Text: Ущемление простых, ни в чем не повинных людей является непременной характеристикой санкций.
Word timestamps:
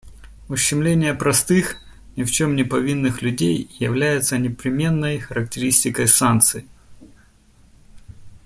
Ущемление 0.49 1.13
простых, 1.13 1.75
ни 2.15 2.23
в 2.23 2.31
чем 2.31 2.55
не 2.55 2.63
повинных 2.63 3.21
людей 3.21 3.69
является 3.79 4.39
непременной 4.39 5.19
характеристикой 5.19 6.07
санкций. 6.07 6.65